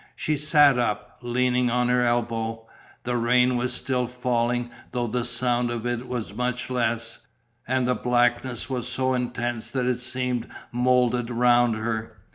[0.15, 2.65] She sat up, leaning on her elbow.
[3.03, 7.27] The rain was still falling, though the sound of it was much less,
[7.67, 12.17] and the blackness was so intense that it seemed moulded round her.